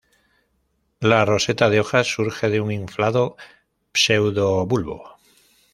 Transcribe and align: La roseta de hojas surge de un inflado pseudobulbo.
La 0.99 1.25
roseta 1.25 1.69
de 1.69 1.79
hojas 1.79 2.07
surge 2.07 2.49
de 2.49 2.59
un 2.59 2.71
inflado 2.71 3.35
pseudobulbo. 3.93 5.05